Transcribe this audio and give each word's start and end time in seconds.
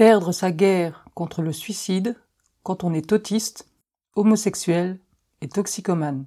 Perdre 0.00 0.32
sa 0.32 0.50
guerre 0.50 1.04
contre 1.12 1.42
le 1.42 1.52
suicide 1.52 2.16
quand 2.62 2.84
on 2.84 2.94
est 2.94 3.12
autiste, 3.12 3.68
homosexuel 4.14 4.98
et 5.42 5.48
toxicomane. 5.50 6.24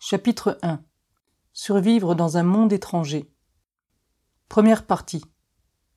Chapitre 0.00 0.58
1 0.62 0.80
Survivre 1.52 2.16
dans 2.16 2.38
un 2.38 2.42
monde 2.42 2.72
étranger. 2.72 3.30
Première 4.48 4.84
partie. 4.84 5.24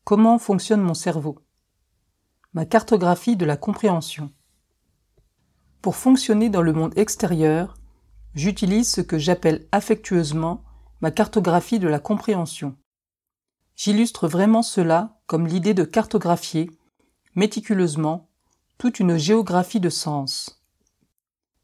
Comment 0.04 0.38
fonctionne 0.38 0.84
mon 0.84 0.94
cerveau? 0.94 1.40
Ma 2.54 2.68
cartographie 2.68 3.36
de 3.36 3.46
la 3.46 3.58
compréhension. 3.58 4.32
Pour 5.82 5.96
fonctionner 5.96 6.52
dans 6.52 6.62
le 6.62 6.74
monde 6.74 6.96
extérieur, 7.00 7.80
j'utilise 8.36 8.92
ce 8.92 9.02
que 9.02 9.18
j'appelle 9.18 9.68
affectueusement 9.72 10.64
ma 11.02 11.10
cartographie 11.10 11.80
de 11.80 11.88
la 11.88 11.98
compréhension. 11.98 12.78
J'illustre 13.80 14.28
vraiment 14.28 14.62
cela 14.62 15.22
comme 15.26 15.48
l'idée 15.48 15.74
de 15.74 15.86
cartographier, 15.86 16.70
méticuleusement, 17.36 18.28
toute 18.78 19.00
une 19.00 19.16
géographie 19.16 19.80
de 19.80 19.90
sens. 19.90 20.62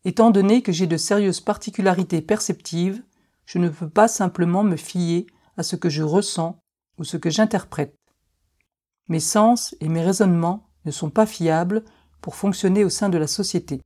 Étant 0.06 0.32
donné 0.32 0.62
que 0.62 0.72
j'ai 0.72 0.88
de 0.88 0.96
sérieuses 0.96 1.42
particularités 1.42 2.22
perceptives, 2.22 3.04
je 3.46 3.58
ne 3.58 3.68
peux 3.68 3.90
pas 3.90 4.08
simplement 4.08 4.64
me 4.64 4.78
fier 4.78 5.28
à 5.58 5.64
ce 5.64 5.76
que 5.76 5.90
je 5.90 6.04
ressens 6.04 6.58
ou 6.98 7.04
ce 7.04 7.18
que 7.18 7.30
j'interprète. 7.30 7.98
Mes 9.10 9.20
sens 9.20 9.76
et 9.82 9.90
mes 9.90 10.02
raisonnements 10.02 10.70
ne 10.86 10.92
sont 10.92 11.10
pas 11.10 11.26
fiables 11.26 11.84
pour 12.22 12.38
fonctionner 12.38 12.86
au 12.86 12.90
sein 12.90 13.10
de 13.10 13.18
la 13.18 13.28
société. 13.28 13.82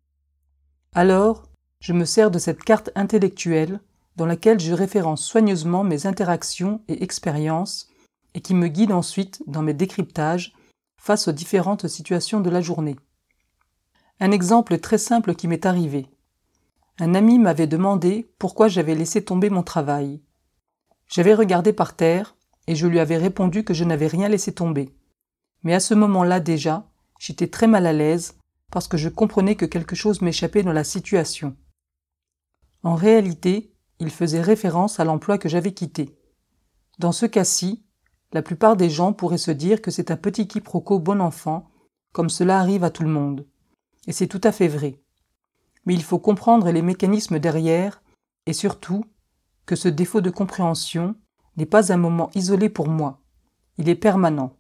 Alors, 0.94 1.50
je 1.80 1.94
me 1.94 2.06
sers 2.06 2.30
de 2.30 2.38
cette 2.38 2.64
carte 2.64 2.92
intellectuelle 2.94 3.80
dans 4.18 4.28
laquelle 4.28 4.60
je 4.60 4.74
référence 4.74 5.26
soigneusement 5.26 5.84
mes 5.84 6.06
interactions 6.06 6.84
et 6.88 7.02
expériences 7.04 7.90
et 8.34 8.42
qui 8.42 8.54
me 8.54 8.68
guide 8.68 8.92
ensuite 8.92 9.42
dans 9.48 9.62
mes 9.62 9.74
décryptages 9.74 10.54
face 10.98 11.28
aux 11.28 11.32
différentes 11.32 11.88
situations 11.88 12.42
de 12.42 12.50
la 12.50 12.62
journée. 12.62 12.96
Un 14.20 14.32
exemple 14.32 14.78
très 14.80 14.98
simple 14.98 15.36
qui 15.36 15.48
m'est 15.48 15.66
arrivé. 15.66 16.08
Un 17.00 17.16
ami 17.16 17.40
m'avait 17.40 17.68
demandé 17.68 18.34
pourquoi 18.38 18.68
j'avais 18.68 18.96
laissé 18.96 19.24
tomber 19.24 19.50
mon 19.50 19.64
travail. 19.64 20.22
J'avais 21.08 21.34
regardé 21.34 21.72
par 21.72 21.96
terre 21.96 22.36
et 22.68 22.76
je 22.76 22.88
lui 22.88 23.00
avais 23.00 23.18
répondu 23.18 23.64
que 23.64 23.74
je 23.74 23.86
n'avais 23.86 24.08
rien 24.08 24.28
laissé 24.28 24.54
tomber. 24.54 24.94
Mais 25.64 25.74
à 25.74 25.80
ce 25.80 25.94
moment-là 25.94 26.40
déjà, 26.40 26.90
j'étais 27.18 27.48
très 27.48 27.68
mal 27.68 27.86
à 27.86 27.94
l'aise 27.94 28.38
parce 28.72 28.88
que 28.88 28.98
je 28.98 29.10
comprenais 29.10 29.56
que 29.56 29.66
quelque 29.66 29.96
chose 29.96 30.22
m'échappait 30.22 30.64
dans 30.64 30.74
la 30.74 30.84
situation. 30.84 31.56
En 32.84 32.96
réalité, 32.96 33.74
il 34.00 34.10
faisait 34.10 34.42
référence 34.42 35.00
à 35.00 35.04
l'emploi 35.04 35.38
que 35.38 35.50
j'avais 35.50 35.74
quitté. 35.74 36.18
Dans 37.00 37.12
ce 37.12 37.26
cas-ci, 37.26 37.86
la 38.32 38.42
plupart 38.42 38.76
des 38.76 38.90
gens 38.90 39.14
pourraient 39.14 39.38
se 39.38 39.52
dire 39.52 39.82
que 39.82 39.92
c'est 39.92 40.12
un 40.12 40.18
petit 40.18 40.48
quiproquo 40.48 41.00
bon 41.00 41.20
enfant, 41.20 41.70
comme 42.14 42.30
cela 42.30 42.60
arrive 42.60 42.84
à 42.84 42.90
tout 42.90 43.04
le 43.04 43.10
monde. 43.10 43.48
Et 44.08 44.12
c'est 44.12 44.28
tout 44.28 44.42
à 44.44 44.52
fait 44.52 44.68
vrai. 44.68 45.02
Mais 45.86 45.94
il 45.94 46.04
faut 46.04 46.20
comprendre 46.20 46.72
les 46.72 46.82
mécanismes 46.82 47.40
derrière, 47.40 48.02
et 48.46 48.54
surtout, 48.54 49.06
que 49.66 49.76
ce 49.76 49.88
défaut 49.88 50.22
de 50.22 50.30
compréhension 50.30 51.16
n'est 51.58 51.66
pas 51.66 51.92
un 51.92 51.98
moment 51.98 52.30
isolé 52.36 52.70
pour 52.70 52.88
moi. 52.88 53.22
Il 53.78 53.90
est 53.90 53.96
permanent. 53.96 54.54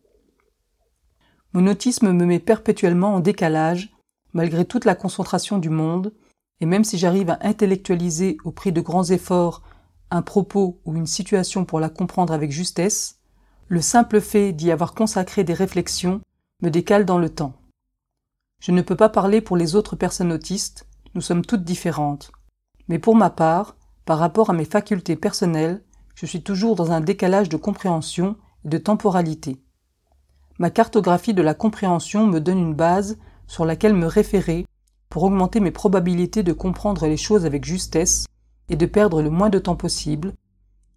Mon 1.53 1.67
autisme 1.67 2.11
me 2.11 2.25
met 2.25 2.39
perpétuellement 2.39 3.15
en 3.15 3.19
décalage 3.19 3.95
malgré 4.33 4.65
toute 4.65 4.85
la 4.85 4.95
concentration 4.95 5.57
du 5.57 5.69
monde, 5.69 6.13
et 6.59 6.65
même 6.65 6.83
si 6.83 6.97
j'arrive 6.97 7.31
à 7.31 7.39
intellectualiser 7.41 8.37
au 8.43 8.51
prix 8.51 8.71
de 8.71 8.81
grands 8.81 9.05
efforts 9.05 9.63
un 10.11 10.21
propos 10.21 10.79
ou 10.85 10.95
une 10.95 11.07
situation 11.07 11.65
pour 11.65 11.79
la 11.79 11.89
comprendre 11.89 12.33
avec 12.33 12.51
justesse, 12.51 13.18
le 13.69 13.81
simple 13.81 14.19
fait 14.19 14.51
d'y 14.51 14.71
avoir 14.71 14.95
consacré 14.95 15.43
des 15.43 15.53
réflexions 15.53 16.21
me 16.63 16.69
décale 16.69 17.05
dans 17.05 17.19
le 17.19 17.29
temps. 17.29 17.53
Je 18.59 18.71
ne 18.71 18.81
peux 18.81 18.95
pas 18.95 19.09
parler 19.09 19.41
pour 19.41 19.57
les 19.57 19.75
autres 19.75 19.95
personnes 19.95 20.33
autistes, 20.33 20.87
nous 21.13 21.21
sommes 21.21 21.45
toutes 21.45 21.63
différentes. 21.63 22.31
Mais 22.87 22.97
pour 22.97 23.15
ma 23.15 23.29
part, 23.29 23.77
par 24.05 24.17
rapport 24.17 24.49
à 24.49 24.53
mes 24.53 24.65
facultés 24.65 25.15
personnelles, 25.15 25.83
je 26.15 26.25
suis 26.25 26.41
toujours 26.41 26.75
dans 26.75 26.91
un 26.91 26.99
décalage 26.99 27.47
de 27.47 27.57
compréhension 27.57 28.37
et 28.65 28.69
de 28.69 28.77
temporalité. 28.79 29.61
Ma 30.57 30.71
cartographie 30.71 31.35
de 31.35 31.43
la 31.43 31.53
compréhension 31.53 32.25
me 32.25 32.39
donne 32.39 32.57
une 32.57 32.73
base 32.73 33.19
sur 33.45 33.65
laquelle 33.65 33.93
me 33.93 34.07
référer 34.07 34.65
pour 35.09 35.23
augmenter 35.23 35.59
mes 35.59 35.71
probabilités 35.71 36.41
de 36.41 36.53
comprendre 36.53 37.05
les 37.05 37.17
choses 37.17 37.45
avec 37.45 37.65
justesse 37.65 38.25
et 38.67 38.75
de 38.75 38.85
perdre 38.87 39.21
le 39.21 39.29
moins 39.29 39.49
de 39.49 39.59
temps 39.59 39.75
possible, 39.75 40.33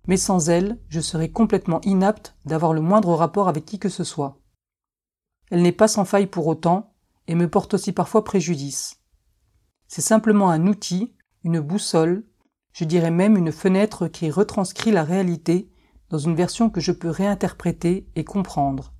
mais 0.06 0.16
sans 0.16 0.48
elle, 0.48 0.78
je 0.88 1.00
serais 1.00 1.30
complètement 1.30 1.80
inapte 1.82 2.34
d'avoir 2.44 2.72
le 2.72 2.80
moindre 2.80 3.14
rapport 3.14 3.48
avec 3.48 3.64
qui 3.64 3.78
que 3.78 3.88
ce 3.88 4.04
soit. 4.04 4.38
Elle 5.50 5.62
n'est 5.62 5.72
pas 5.72 5.88
sans 5.88 6.04
faille 6.04 6.26
pour 6.26 6.46
autant, 6.46 6.92
et 7.28 7.34
me 7.34 7.48
porte 7.48 7.74
aussi 7.74 7.92
parfois 7.92 8.24
préjudice. 8.24 9.00
C'est 9.86 10.00
simplement 10.00 10.50
un 10.50 10.66
outil, 10.66 11.14
une 11.44 11.60
boussole, 11.60 12.24
je 12.72 12.84
dirais 12.84 13.10
même 13.10 13.36
une 13.36 13.52
fenêtre 13.52 14.08
qui 14.08 14.30
retranscrit 14.30 14.90
la 14.90 15.04
réalité 15.04 15.70
dans 16.08 16.18
une 16.18 16.34
version 16.34 16.70
que 16.70 16.80
je 16.80 16.92
peux 16.92 17.10
réinterpréter 17.10 18.08
et 18.16 18.24
comprendre. 18.24 18.92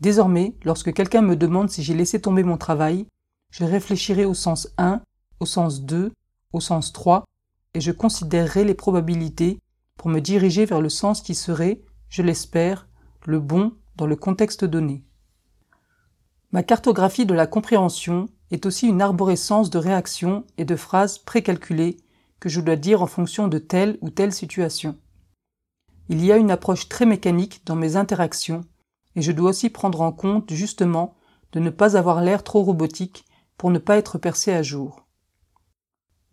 Désormais, 0.00 0.56
lorsque 0.64 0.92
quelqu'un 0.92 1.22
me 1.22 1.36
demande 1.36 1.70
si 1.70 1.82
j'ai 1.82 1.94
laissé 1.94 2.20
tomber 2.20 2.42
mon 2.42 2.56
travail, 2.56 3.06
je 3.50 3.64
réfléchirai 3.64 4.24
au 4.24 4.34
sens 4.34 4.68
1, 4.78 5.02
au 5.40 5.46
sens 5.46 5.82
2, 5.82 6.12
au 6.52 6.60
sens 6.60 6.92
3, 6.92 7.24
et 7.74 7.80
je 7.80 7.92
considérerai 7.92 8.64
les 8.64 8.74
probabilités 8.74 9.60
pour 9.96 10.08
me 10.08 10.20
diriger 10.20 10.64
vers 10.64 10.80
le 10.80 10.88
sens 10.88 11.20
qui 11.20 11.34
serait, 11.34 11.82
je 12.08 12.22
l'espère, 12.22 12.88
le 13.26 13.40
bon 13.40 13.72
dans 13.96 14.06
le 14.06 14.16
contexte 14.16 14.64
donné. 14.64 15.04
Ma 16.52 16.62
cartographie 16.62 17.26
de 17.26 17.34
la 17.34 17.46
compréhension 17.46 18.28
est 18.50 18.64
aussi 18.64 18.86
une 18.86 19.02
arborescence 19.02 19.68
de 19.68 19.78
réactions 19.78 20.44
et 20.56 20.64
de 20.64 20.76
phrases 20.76 21.18
précalculées 21.18 21.98
que 22.40 22.48
je 22.48 22.60
dois 22.60 22.76
dire 22.76 23.02
en 23.02 23.06
fonction 23.06 23.48
de 23.48 23.58
telle 23.58 23.98
ou 24.00 24.10
telle 24.10 24.32
situation. 24.32 24.96
Il 26.08 26.24
y 26.24 26.32
a 26.32 26.38
une 26.38 26.50
approche 26.50 26.88
très 26.88 27.04
mécanique 27.04 27.62
dans 27.66 27.76
mes 27.76 27.96
interactions 27.96 28.62
et 29.14 29.20
je 29.20 29.32
dois 29.32 29.50
aussi 29.50 29.68
prendre 29.68 30.00
en 30.00 30.12
compte 30.12 30.52
justement 30.52 31.16
de 31.52 31.60
ne 31.60 31.70
pas 31.70 31.96
avoir 31.96 32.22
l'air 32.22 32.44
trop 32.44 32.62
robotique 32.62 33.24
pour 33.58 33.70
ne 33.70 33.78
pas 33.78 33.98
être 33.98 34.16
percé 34.16 34.52
à 34.52 34.62
jour. 34.62 35.07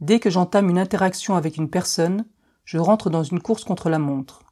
Dès 0.02 0.20
que 0.20 0.30
j'entame 0.30 0.70
une 0.70 0.78
interaction 0.78 1.36
avec 1.36 1.58
une 1.58 1.70
personne, 1.70 2.26
je 2.66 2.78
rentre 2.78 3.10
dans 3.10 3.24
une 3.24 3.42
course 3.42 3.64
contre 3.64 3.90
la 3.90 4.00
montre. 4.00 4.44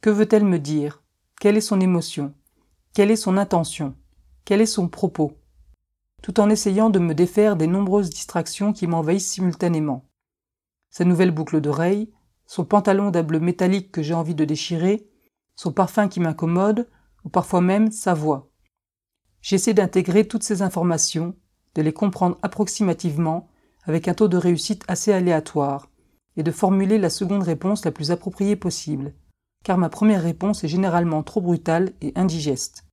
Que 0.00 0.10
veut-elle 0.10 0.44
me 0.44 0.58
dire? 0.58 1.02
Quelle 1.40 1.56
est 1.56 1.60
son 1.60 1.80
émotion? 1.80 2.34
Quelle 2.94 3.10
est 3.10 3.16
son 3.16 3.36
intention? 3.36 3.94
Quel 4.44 4.60
est 4.60 4.66
son 4.66 4.88
propos? 4.88 5.38
Tout 6.22 6.40
en 6.40 6.48
essayant 6.48 6.88
de 6.88 6.98
me 6.98 7.14
défaire 7.14 7.56
des 7.56 7.66
nombreuses 7.66 8.10
distractions 8.10 8.72
qui 8.72 8.86
m'envahissent 8.86 9.30
simultanément. 9.30 10.08
Sa 10.90 11.04
nouvelle 11.04 11.32
boucle 11.32 11.60
d'oreille, 11.60 12.12
son 12.46 12.64
pantalon 12.64 13.10
d'un 13.10 13.22
bleu 13.22 13.40
métallique 13.40 13.92
que 13.92 14.02
j'ai 14.02 14.14
envie 14.14 14.34
de 14.34 14.44
déchirer, 14.44 15.08
son 15.54 15.72
parfum 15.72 16.08
qui 16.08 16.20
m'incommode, 16.20 16.88
ou 17.24 17.28
parfois 17.28 17.60
même 17.60 17.90
sa 17.90 18.14
voix. 18.14 18.50
J'essaie 19.40 19.74
d'intégrer 19.74 20.26
toutes 20.26 20.42
ces 20.42 20.62
informations, 20.62 21.36
de 21.74 21.82
les 21.82 21.92
comprendre 21.92 22.38
approximativement, 22.42 23.48
avec 23.84 24.08
un 24.08 24.14
taux 24.14 24.28
de 24.28 24.36
réussite 24.36 24.84
assez 24.88 25.12
aléatoire, 25.12 25.88
et 26.36 26.42
de 26.42 26.50
formuler 26.50 26.98
la 26.98 27.10
seconde 27.10 27.42
réponse 27.42 27.84
la 27.84 27.90
plus 27.90 28.10
appropriée 28.10 28.56
possible, 28.56 29.12
car 29.64 29.78
ma 29.78 29.88
première 29.88 30.22
réponse 30.22 30.64
est 30.64 30.68
généralement 30.68 31.22
trop 31.22 31.40
brutale 31.40 31.92
et 32.00 32.12
indigeste. 32.16 32.84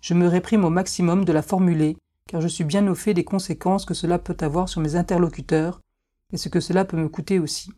Je 0.00 0.14
me 0.14 0.26
réprime 0.26 0.64
au 0.64 0.70
maximum 0.70 1.24
de 1.24 1.32
la 1.32 1.42
formuler, 1.42 1.96
car 2.28 2.40
je 2.40 2.48
suis 2.48 2.64
bien 2.64 2.86
au 2.88 2.94
fait 2.94 3.14
des 3.14 3.24
conséquences 3.24 3.84
que 3.84 3.94
cela 3.94 4.18
peut 4.18 4.36
avoir 4.40 4.68
sur 4.68 4.80
mes 4.80 4.96
interlocuteurs, 4.96 5.80
et 6.32 6.36
ce 6.36 6.48
que 6.48 6.60
cela 6.60 6.84
peut 6.84 6.96
me 6.96 7.08
coûter 7.08 7.38
aussi. 7.38 7.70